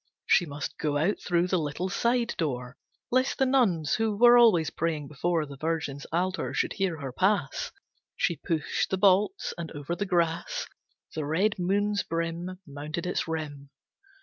[0.25, 2.75] She must go out through the little side door
[3.11, 7.71] Lest the nuns who were always praying before The Virgin's altar should hear her pass.
[8.15, 10.65] She pushed the bolts, and over the grass
[11.13, 13.69] The red moon's brim Mounted its rim.